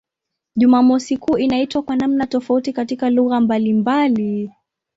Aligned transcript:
Jumamosi 0.55 1.17
kuu 1.17 1.37
inaitwa 1.37 1.83
kwa 1.83 1.95
namna 1.95 2.27
tofauti 2.27 2.73
katika 2.73 3.09
lugha 3.09 3.39
mbalimbali. 3.41 4.51